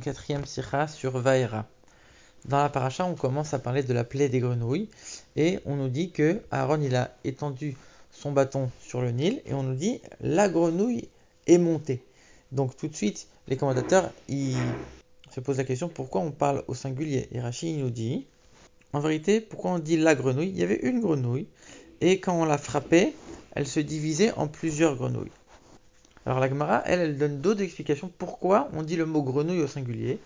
[0.00, 1.66] quatrième sur Vaera.
[2.46, 4.88] Dans la paracha, on commence à parler de la plaie des grenouilles
[5.36, 7.76] et on nous dit que Aaron il a étendu
[8.10, 11.10] son bâton sur le Nil et on nous dit la grenouille
[11.46, 12.02] est montée.
[12.52, 14.56] Donc tout de suite, les commentateurs ils
[15.30, 17.28] se posent la question pourquoi on parle au singulier?
[17.32, 18.26] Et Rachid nous dit
[18.94, 20.48] en vérité, pourquoi on dit la grenouille?
[20.48, 21.48] Il y avait une grenouille
[22.00, 23.12] et quand on la frappait,
[23.54, 25.30] elle se divisait en plusieurs grenouilles.
[26.26, 29.66] Alors la Gemara, elle, elle donne d'autres explications pourquoi on dit le mot grenouille au
[29.66, 30.18] singulier.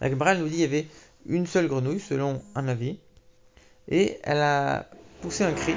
[0.00, 0.86] La Gemara, elle nous dit qu'il y avait
[1.26, 2.98] une seule grenouille, selon un avis,
[3.88, 4.88] et elle a
[5.20, 5.74] poussé un cri.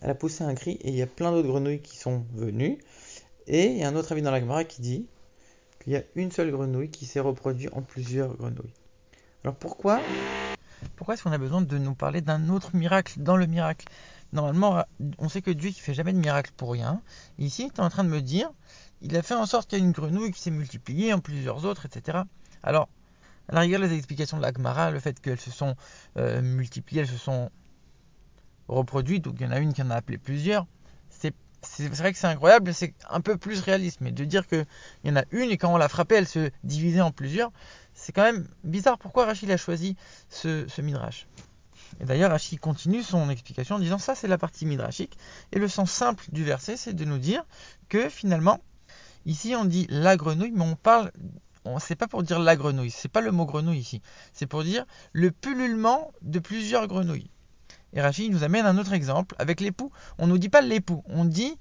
[0.00, 2.78] Elle a poussé un cri, et il y a plein d'autres grenouilles qui sont venues.
[3.46, 5.06] Et il y a un autre avis dans la Gemara qui dit
[5.82, 8.74] qu'il y a une seule grenouille qui s'est reproduite en plusieurs grenouilles.
[9.42, 10.00] Alors pourquoi?
[10.96, 13.86] Pourquoi est-ce qu'on a besoin de nous parler d'un autre miracle dans le miracle?
[14.32, 14.84] Normalement,
[15.18, 17.00] on sait que Dieu ne fait jamais de miracle pour rien.
[17.38, 18.50] Ici, tu es en train de me dire,
[19.00, 21.64] il a fait en sorte qu'il y a une grenouille qui s'est multipliée en plusieurs
[21.64, 22.18] autres, etc.
[22.62, 22.88] Alors,
[23.48, 25.76] à la rigueur, les explications de l'Agmara, le fait qu'elles se sont
[26.18, 27.50] euh, multipliées, elles se sont
[28.68, 30.66] reproduites, donc il y en a une qui en a appelé plusieurs,
[31.62, 34.00] c'est vrai que c'est incroyable, c'est un peu plus réaliste.
[34.00, 34.66] Mais de dire qu'il
[35.04, 37.50] y en a une et quand on l'a frappée, elle se divisait en plusieurs,
[37.94, 38.98] c'est quand même bizarre.
[38.98, 39.96] Pourquoi Rachid a choisi
[40.28, 41.26] ce, ce midrash?
[42.00, 45.16] Et d'ailleurs, Rachid continue son explication en disant ça, c'est la partie midrashique.
[45.52, 47.44] Et le sens simple du verset, c'est de nous dire
[47.88, 48.60] que finalement,
[49.26, 51.10] ici on dit la grenouille, mais on parle,
[51.64, 54.64] on c'est pas pour dire la grenouille, c'est pas le mot grenouille ici, c'est pour
[54.64, 57.30] dire le pullulement de plusieurs grenouilles.
[57.94, 59.90] Et Rachid nous amène un autre exemple avec l'époux.
[60.18, 61.56] On ne nous dit pas l'époux, on dit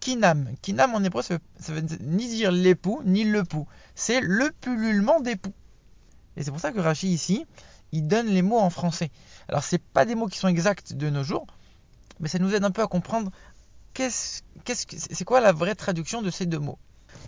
[0.00, 0.48] kinam.
[0.62, 3.66] Kinam en hébreu, ça veut, veut ni dire l'époux ni le pou.
[3.94, 5.52] C'est le pullulement d'époux.
[6.36, 7.44] Et c'est pour ça que Rachid ici,
[7.92, 9.10] il donne les mots en français.
[9.48, 11.46] Alors c'est pas des mots qui sont exacts de nos jours,
[12.20, 13.30] mais ça nous aide un peu à comprendre
[13.94, 16.78] qu'est-ce, c'est quoi la vraie traduction de ces deux mots.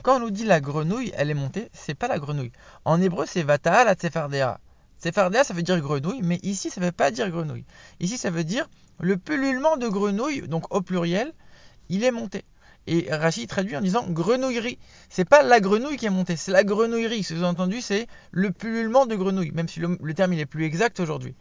[0.03, 2.53] Quand on nous dit la grenouille, elle est montée, c'est pas la grenouille.
[2.85, 4.61] En hébreu, c'est vata'a la tsefardea.
[5.01, 7.65] Tsefardea, ça veut dire grenouille, mais ici, ça veut pas dire grenouille.
[8.01, 8.69] Ici, ça veut dire
[8.99, 11.33] le pullulement de grenouille, donc au pluriel,
[11.89, 12.45] il est monté.
[12.87, 14.79] Et Rachid traduit en disant grenouillerie.
[15.09, 17.23] C'est pas la grenouille qui est montée, c'est la grenouillerie.
[17.23, 20.41] Ce que vous avez entendu, c'est le pullulement de grenouille, même si le, terme il
[20.41, 21.35] est plus exact aujourd'hui.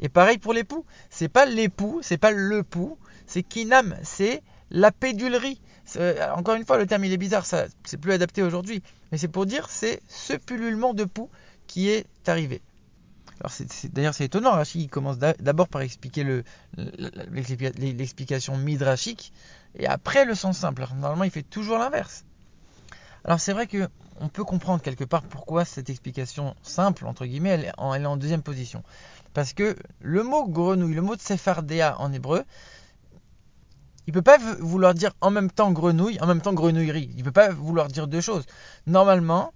[0.00, 0.84] Et pareil pour l'époux.
[1.08, 5.60] C'est pas l'époux, c'est pas le pou, c'est kinam, c'est la pédulerie.
[5.96, 8.82] Euh, encore une fois, le terme il est bizarre, ça c'est plus adapté aujourd'hui.
[9.12, 11.30] Mais c'est pour dire c'est ce pullulement de pou
[11.68, 12.60] qui est arrivé.
[13.92, 16.42] D'ailleurs c'est étonnant, Rachid commence d'abord par expliquer
[16.76, 19.32] l'explication midrashique
[19.78, 20.86] et après le sens simple.
[20.96, 22.24] normalement il fait toujours l'inverse.
[23.24, 23.88] Alors c'est vrai que
[24.20, 28.42] on peut comprendre quelque part pourquoi cette explication simple entre guillemets elle est en, deuxième
[28.42, 28.82] position.
[29.34, 32.42] Parce que le mot grenouille, le mot de en hébreu,
[34.06, 37.10] il peut pas vouloir dire en même temps grenouille, en même temps grenouillerie.
[37.16, 38.46] Il peut pas vouloir dire deux choses.
[38.86, 39.52] Normalement,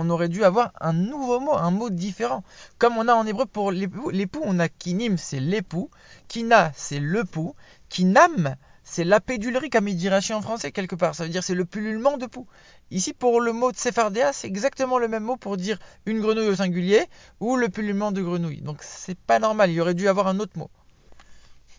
[0.00, 2.42] on aurait dû avoir un nouveau mot, un mot différent.
[2.78, 5.90] Comme on a en hébreu pour l'époux, on a kinim, c'est l'époux,
[6.28, 7.54] kina, c'est le pou,
[7.90, 11.14] kinam, c'est la pédulerie, comme il dit en français quelque part.
[11.14, 12.46] Ça veut dire c'est le pullulement de pou.
[12.90, 16.48] Ici, pour le mot de Sephardéa, c'est exactement le même mot pour dire une grenouille
[16.48, 17.04] au singulier
[17.38, 18.62] ou le pullulement de grenouille.
[18.62, 20.70] Donc c'est pas normal, il aurait dû avoir un autre mot.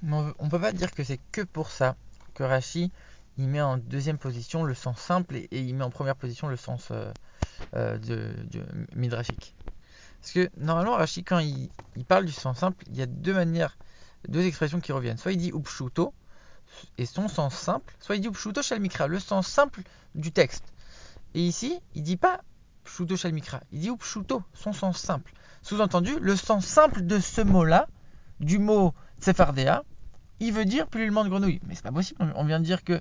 [0.07, 1.95] on ne peut pas dire que c'est que pour ça
[2.35, 2.91] que Rashi
[3.37, 6.57] il met en deuxième position le sens simple et, il met en première position le
[6.57, 7.11] sens euh,
[7.75, 8.33] euh, de,
[8.95, 9.55] midrashique.
[10.19, 11.69] Parce que normalement, Rashi, quand il,
[12.07, 13.77] parle du sens simple, il y a deux manières,
[14.27, 15.17] deux expressions qui reviennent.
[15.17, 16.13] Soit il dit upshuto,
[16.97, 19.81] et son sens simple, soit il dit upshuto shalmikra, le sens simple
[20.15, 20.65] du texte.
[21.33, 22.41] Et ici, il dit pas
[22.83, 25.33] pshuto shalmikra, il dit upshuto, son sens simple.
[25.61, 27.87] Sous-entendu, le sens simple de ce mot-là,
[28.39, 29.83] du mot tsefardea,
[30.39, 31.61] il veut dire pullulement de grenouille.
[31.67, 32.99] Mais c'est pas possible, on vient de dire que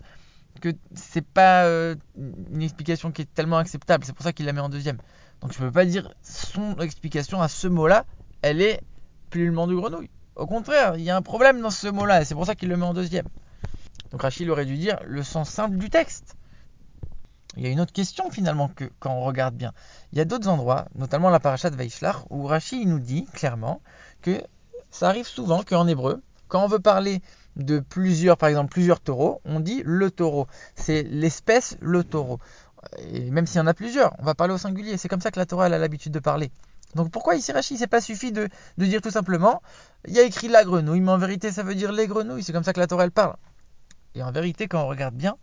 [0.61, 4.05] que c'est pas euh, une explication qui est tellement acceptable.
[4.05, 4.99] C'est pour ça qu'il la met en deuxième.
[5.41, 8.05] Donc je peux pas dire son explication à ce mot-là,
[8.43, 8.81] elle est
[9.31, 10.10] pullulement de grenouille.
[10.37, 12.69] Au contraire, il y a un problème dans ce mot-là et c'est pour ça qu'il
[12.69, 13.27] le met en deuxième.
[14.10, 16.37] Donc Rachid aurait dû dire le sens simple du texte.
[17.56, 19.72] Il y a une autre question finalement que quand on regarde bien.
[20.13, 23.80] Il y a d'autres endroits, notamment la paracha de Vaishlach, où Rachid nous dit clairement
[24.22, 24.42] que
[24.91, 27.22] ça arrive souvent qu'en hébreu, quand on veut parler
[27.56, 30.47] de plusieurs, par exemple plusieurs taureaux, on dit le taureau.
[30.74, 32.38] C'est l'espèce le taureau.
[33.12, 34.97] Et même s'il y en a plusieurs, on va parler au singulier.
[34.97, 36.50] C'est comme ça que la Torah a l'habitude de parler.
[36.94, 38.48] Donc pourquoi ici Rachid C'est pas suffit de,
[38.78, 39.62] dire tout simplement
[40.08, 42.42] il y a écrit la grenouille, mais en vérité ça veut dire les grenouilles.
[42.42, 43.36] C'est comme ça que la Torah elle parle.
[44.14, 45.36] Et en vérité, quand on regarde bien,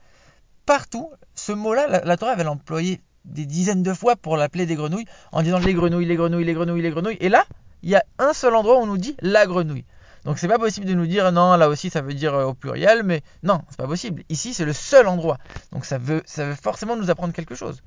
[0.65, 5.05] partout, ce mot-là, la, Torah elle employé des dizaines de fois pour l'appeler des grenouilles,
[5.31, 7.17] en disant les grenouilles, les grenouilles, les grenouilles, les grenouilles.
[7.21, 7.45] Et là,
[7.81, 9.85] il y a un seul endroit où on nous dit la grenouille.
[10.27, 12.53] Donc c'est pas possible de nous dire non, là aussi ça veut dire euh, au
[12.53, 14.23] pluriel, mais non, c'est pas possible.
[14.27, 15.37] Ici c'est le seul endroit.
[15.71, 16.21] Donc ça veut,
[16.61, 17.81] forcément nous apprendre quelque chose.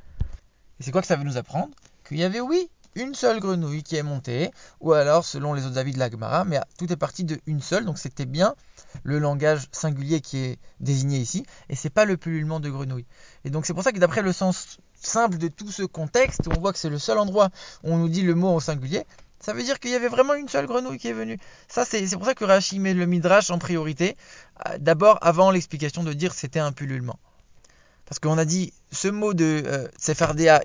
[0.80, 1.68] Et c'est quoi que ça veut nous apprendre?
[2.08, 5.76] Qu'il y avait, oui, une seule grenouille qui est montée, ou alors selon les autres
[5.76, 8.54] avis de l'Agmara, mais tout est parti de une seule, donc c'était bien
[9.02, 13.04] le langage singulier qui est désigné ici, et c'est pas le pullulement de grenouille.
[13.44, 16.58] Et donc c'est pour ça que d'après le sens simple de tout ce contexte, on
[16.58, 17.50] voit que c'est le seul endroit
[17.84, 19.04] où on nous dit le mot au singulier,
[19.40, 21.38] ça veut dire qu'il y avait vraiment une seule grenouille qui est venue.
[21.68, 24.16] Ça, c'est pour ça que Rashi met le midrash en priorité,
[24.68, 27.18] euh, d'abord avant l'explication de dire c'était un pullulement.
[28.04, 29.88] Parce qu'on a dit, ce mot de euh,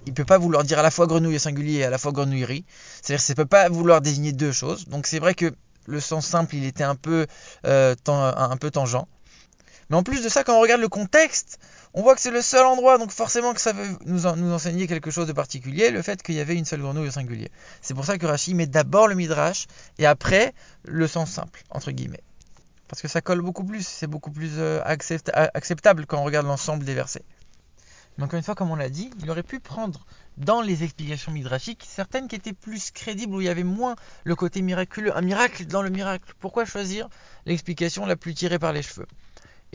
[0.05, 2.11] il ne peut pas vouloir dire à la fois grenouille singulier et à la fois
[2.11, 2.65] grenouillerie.
[3.01, 4.87] C'est-à-dire que ça ne peut pas vouloir désigner deux choses.
[4.87, 5.53] Donc c'est vrai que
[5.85, 7.27] le sens simple, il était un peu,
[7.67, 9.05] euh, un peu tangent.
[9.89, 11.59] Mais en plus de ça, quand on regarde le contexte,
[11.97, 15.11] on voit que c'est le seul endroit, donc forcément que ça veut nous, enseigner quelque
[15.11, 17.49] chose de particulier, le fait qu'il y avait une seule grenouille au singulier.
[17.81, 20.53] C'est pour ça que Rashi met d'abord le midrash et après
[20.83, 22.21] le sens simple, entre guillemets.
[22.89, 26.83] Parce que ça colle beaucoup plus, c'est beaucoup plus euh, acceptable quand on regarde l'ensemble
[26.83, 27.23] des versets.
[28.17, 30.05] Mais encore une fois, comme on l'a dit, il aurait pu prendre
[30.35, 33.95] dans les explications midrashiques certaines qui étaient plus crédibles, où il y avait moins
[34.25, 36.33] le côté miraculeux, un miracle dans le miracle.
[36.39, 37.07] Pourquoi choisir
[37.45, 39.07] l'explication la plus tirée par les cheveux?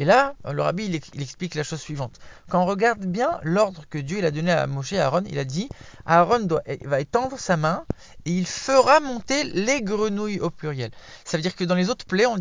[0.00, 2.18] Et là, le rabbi, il, explique la chose suivante.
[2.48, 5.44] Quand on regarde bien l'ordre que Dieu a donné à Moshe à Aaron, il a
[5.44, 5.68] dit,
[6.06, 6.48] Aaron
[6.86, 7.84] va étendre sa main
[8.24, 10.90] et il fera monter les grenouilles au pluriel.
[11.26, 12.38] Ça veut dire que dans les autres plaies, on,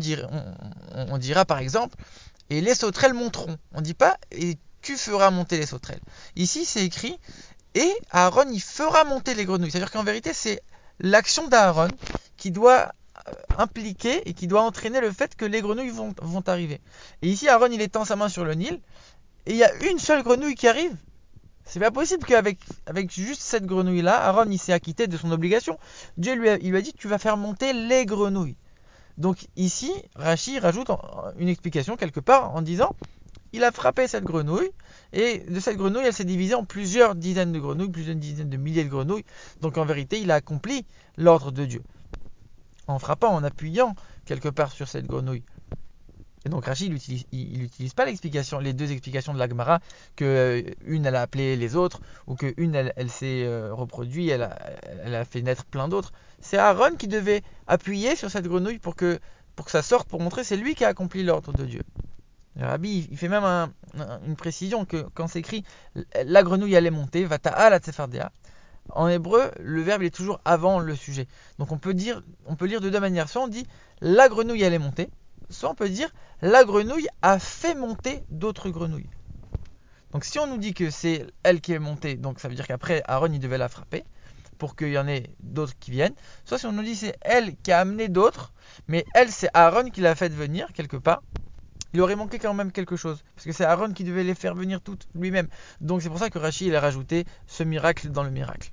[0.94, 1.96] on, dira par exemple,
[2.48, 3.58] et les sauterelles monteront.
[3.74, 6.00] On ne dit pas, et tu feras monter les sauterelles.
[6.36, 7.18] Ici, c'est écrit
[7.74, 9.70] et Aaron il fera monter les grenouilles.
[9.70, 10.62] C'est-à-dire qu'en vérité, c'est
[10.98, 11.88] l'action d'Aaron
[12.38, 12.92] qui doit
[13.28, 16.80] euh, impliquer et qui doit entraîner le fait que les grenouilles vont, arriver.
[17.22, 18.80] Et ici, Aaron il étend sa main sur le Nil
[19.46, 20.94] et il y a une seule grenouille qui arrive.
[21.64, 25.78] C'est pas possible qu'avec avec juste cette grenouille-là, Aaron il s'est acquitté de son obligation.
[26.16, 28.56] Dieu lui a, lui a dit tu vas faire monter les grenouilles.
[29.18, 30.90] Donc ici, Rachi rajoute
[31.38, 32.94] une explication quelque part en disant
[33.52, 34.70] il a frappé cette grenouille,
[35.12, 38.56] et de cette grenouille, elle s'est divisée en plusieurs dizaines de grenouilles, plusieurs dizaines de
[38.56, 39.24] milliers de grenouilles.
[39.60, 41.82] Donc en vérité, il a accompli l'ordre de Dieu.
[42.90, 43.94] En frappant, en appuyant
[44.24, 45.44] quelque part sur cette grenouille.
[46.44, 46.92] Et donc Rachid,
[47.32, 49.80] il n'utilise pas l'explication, les deux explications de l'Agmara,
[50.16, 54.30] que euh, une elle a appelé les autres, ou que une elle, s'est euh, reproduite,
[54.30, 56.12] elle a, fait naître plein d'autres.
[56.40, 59.20] C'est Aaron qui devait appuyer sur cette grenouille pour que,
[59.66, 61.82] ça sorte, pour montrer c'est lui qui a accompli l'ordre de Dieu.
[62.56, 63.44] Le rabbi, il fait même
[64.26, 65.62] une précision que quand c'est écrit
[66.24, 68.32] la grenouille allait monter, la tsefardea,
[68.88, 71.26] en hébreu, le verbe est toujours avant le sujet.
[71.58, 73.28] Donc on peut dire, on peut lire de deux manières.
[73.28, 73.66] Soit on dit
[74.00, 75.10] la grenouille allait monter,
[75.48, 76.10] soit on peut dire
[76.42, 79.10] la grenouille a fait monter d'autres grenouilles.
[80.12, 82.66] Donc si on nous dit que c'est elle qui est montée, donc ça veut dire
[82.66, 84.04] qu'après Aaron il devait la frapper
[84.58, 86.14] pour qu'il y en ait d'autres qui viennent.
[86.44, 88.52] Soit si on nous dit c'est elle qui a amené d'autres,
[88.88, 91.22] mais elle c'est Aaron qui l'a fait venir quelque part
[91.92, 93.22] il aurait manqué quand même quelque chose.
[93.34, 95.48] Parce que c'est Aaron qui devait les faire venir toutes lui-même.
[95.80, 98.70] Donc c'est pour ça que Rashi il a rajouté ce miracle dans le miracle.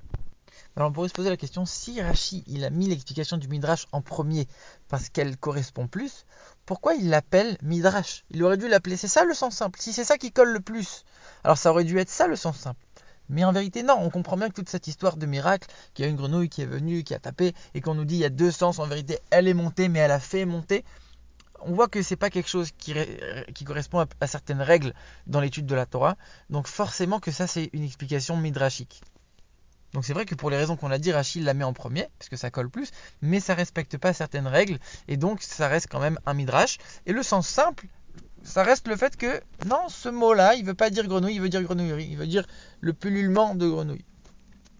[0.76, 3.86] Alors on pourrait se poser la question, si Rashi il a mis l'explication du Midrash
[3.90, 4.46] en premier
[4.88, 6.24] parce qu'elle correspond plus,
[6.66, 8.24] pourquoi il l'appelle Midrash?
[8.30, 9.80] Il aurait dû l'appeler, c'est ça le sens simple.
[9.80, 11.04] Si c'est ça qui colle le plus,
[11.42, 12.80] alors ça aurait dû être ça le sens simple.
[13.28, 16.08] Mais en vérité, non, on comprend bien que toute cette histoire de miracle, qu'il y
[16.08, 18.24] a une grenouille qui est venue, qui a tapé, et qu'on nous dit il y
[18.24, 20.84] a deux sens, en vérité, elle est montée, mais elle a fait monter,
[21.60, 22.94] on voit que c'est pas quelque chose qui,
[23.64, 24.94] correspond à, certaines règles
[25.26, 26.16] dans l'étude de la Torah.
[26.50, 29.02] Donc forcément que ça c'est une explication midrashique.
[29.94, 32.08] Donc c'est vrai que pour les raisons qu'on a dit, Rachid la met en premier,
[32.18, 32.90] parce que ça colle plus,
[33.22, 34.78] mais ça respecte pas certaines règles,
[35.08, 36.78] et donc ça reste quand même un midrash.
[37.06, 37.86] Et le sens simple,
[38.42, 41.48] ça reste le fait que, non, ce mot-là, il veut pas dire grenouille, il veut
[41.48, 42.46] dire grenouillerie, il veut dire
[42.80, 44.04] le pullulement de grenouille.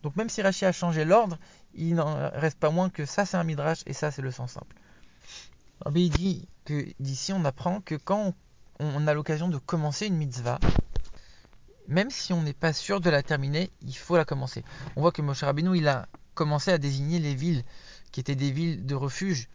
[0.03, 1.39] Donc même si Rachid a changé l'ordre,
[1.75, 4.53] il n'en reste pas moins que ça c'est un midrash, et ça c'est le sens
[4.53, 4.77] simple.
[5.87, 6.47] dit
[7.01, 8.35] d'ici on apprend que quand
[8.81, 10.59] on a l'occasion de commencer une mitzvah,
[11.89, 14.63] même si on n'est pas sûr de la terminer, il faut la commencer.
[14.97, 17.65] On voit que Moshe Rabbeinu, il a commencé à désigner les villes
[18.13, 19.49] qui étaient des villes de refuge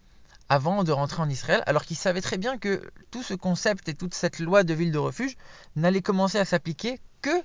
[0.48, 3.94] avant de rentrer en Israël, alors qu'il savait très bien que tout ce concept et
[3.94, 5.36] toute cette loi de ville de refuge
[5.76, 7.42] n'allait commencer à s'appliquer que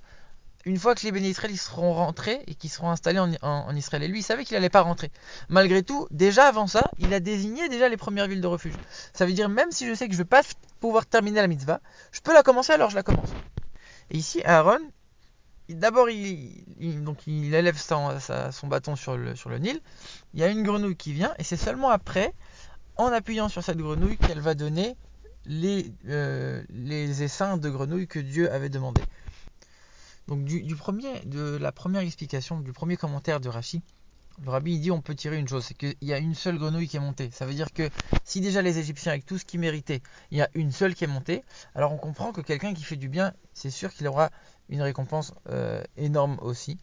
[0.65, 4.03] une fois que les bénis seront rentrés et qu'ils seront installés en, Israël.
[4.03, 5.11] Et lui, il savait qu'il n'allait pas rentrer.
[5.47, 8.73] Malgré tout, déjà avant ça, il a désigné déjà les premières villes de refuge.
[9.13, 10.41] Ça veut dire, même si je sais que je ne vais pas
[10.79, 11.79] pouvoir terminer la mitzvah,
[12.11, 13.29] je peux la commencer, alors je la commence.
[14.11, 14.79] Et ici, Aaron,
[15.69, 19.79] d'abord, il, donc il élève son, bâton sur le, Nil.
[20.33, 22.33] Il y a une grenouille qui vient, et c'est seulement après,
[22.97, 24.97] en appuyant sur cette grenouille, qu'elle va donner
[25.45, 29.01] les, euh, les essaims de grenouille que Dieu avait demandé.
[30.29, 33.81] Donc du, premier, de la première explication, du premier commentaire de Rashi,
[34.43, 36.59] le rabbi il dit on peut tirer une chose, c'est qu'il y a une seule
[36.59, 37.31] grenouille qui est montée.
[37.31, 37.89] Ça veut dire que
[38.23, 41.03] si déjà les Égyptiens, avec tout ce qu'ils méritaient, il y a une seule qui
[41.03, 41.43] est montée,
[41.73, 44.29] alors on comprend que quelqu'un qui fait du bien, c'est sûr qu'il aura
[44.69, 46.77] une récompense euh, énorme aussi.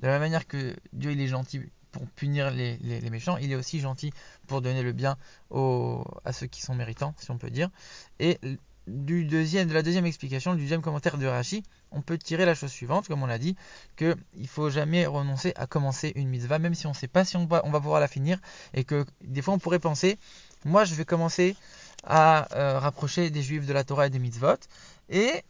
[0.00, 1.60] De la même manière que Dieu il est gentil
[1.92, 2.78] pour punir les,
[3.10, 4.10] méchants, il est aussi gentil
[4.48, 5.16] pour donner le bien
[5.52, 7.70] à ceux qui sont méritants, si on peut dire.
[8.18, 8.40] Et
[8.86, 12.54] du deuxième, de la deuxième explication, du deuxième commentaire de Rashi, on peut tirer la
[12.54, 13.56] chose suivante, comme on l'a dit,
[13.96, 17.24] qu'il ne faut jamais renoncer à commencer une mitzvah, même si on ne sait pas
[17.24, 18.38] si on va, on va pouvoir la finir,
[18.74, 20.18] et que des fois on pourrait penser,
[20.64, 21.56] moi je vais commencer
[22.04, 24.56] à euh, rapprocher des juifs de la Torah et des mitzvot,
[25.08, 25.42] et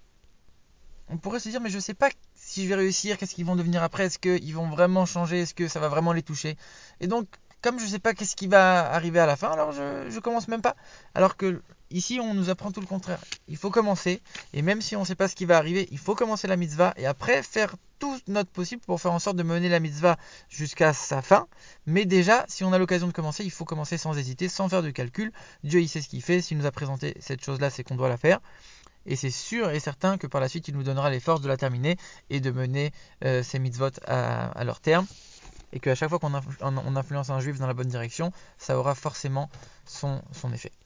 [1.08, 3.46] on pourrait se dire, mais je ne sais pas si je vais réussir, qu'est-ce qu'ils
[3.46, 6.56] vont devenir après, est-ce qu'ils vont vraiment changer, est-ce que ça va vraiment les toucher,
[7.00, 7.26] et donc
[7.62, 10.20] comme je ne sais pas qu'est-ce qui va arriver à la fin, alors je ne
[10.20, 10.76] commence même pas.
[11.14, 13.20] Alors que ici, on nous apprend tout le contraire.
[13.48, 14.20] Il faut commencer,
[14.52, 16.56] et même si on ne sait pas ce qui va arriver, il faut commencer la
[16.56, 20.18] mitzvah, et après faire tout notre possible pour faire en sorte de mener la mitzvah
[20.48, 21.46] jusqu'à sa fin.
[21.86, 24.82] Mais déjà, si on a l'occasion de commencer, il faut commencer sans hésiter, sans faire
[24.82, 25.32] de calcul.
[25.64, 26.42] Dieu, il sait ce qu'il fait.
[26.42, 28.40] S'il nous a présenté cette chose-là, c'est qu'on doit la faire.
[29.06, 31.48] Et c'est sûr et certain que par la suite, il nous donnera les forces de
[31.48, 31.96] la terminer
[32.28, 32.92] et de mener
[33.24, 35.06] euh, ces mitzvot à leur terme
[35.72, 36.34] et qu'à chaque fois qu'on
[36.96, 39.50] influence un juif dans la bonne direction, ça aura forcément
[39.84, 40.72] son, son effet.